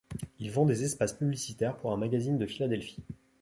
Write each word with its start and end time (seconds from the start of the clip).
Il 0.39 0.49
vend 0.49 0.65
des 0.65 0.81
espaces 0.83 1.13
publicitaires 1.13 1.77
pour 1.77 1.91
un 1.91 1.97
magazine 1.97 2.39
de 2.39 2.47
Philadelphie. 2.47 3.03